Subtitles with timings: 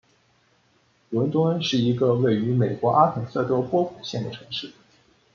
[1.11, 4.73] 伦敦是一个位于美国阿肯色州波普县的城市。